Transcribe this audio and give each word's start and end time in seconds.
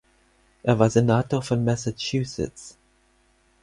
Er 0.63 0.79
war 0.79 0.89
Senator 0.89 1.43
von 1.43 1.63
Massachusetts. 1.63 2.75